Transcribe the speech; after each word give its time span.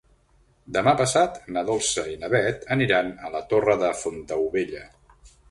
Demà 0.77 0.93
passat 1.01 1.37
na 1.57 1.63
Dolça 1.67 2.05
i 2.13 2.15
na 2.23 2.31
Beth 2.37 2.65
aniran 2.77 3.13
a 3.29 3.33
la 3.37 3.43
Torre 3.53 3.77
de 3.85 3.93
Fontaubella. 4.01 4.85